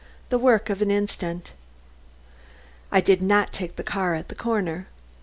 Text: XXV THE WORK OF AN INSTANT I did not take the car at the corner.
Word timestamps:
XXV 0.01 0.29
THE 0.29 0.37
WORK 0.39 0.69
OF 0.71 0.81
AN 0.81 0.89
INSTANT 0.89 1.51
I 2.91 3.01
did 3.01 3.21
not 3.21 3.53
take 3.53 3.75
the 3.75 3.83
car 3.83 4.15
at 4.15 4.29
the 4.29 4.33
corner. 4.35 4.87